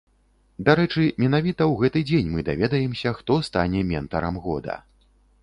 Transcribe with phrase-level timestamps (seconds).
[0.69, 4.81] Дарэчы, менавіта ў гэты дзень мы даведаемся, хто стане ментарам года.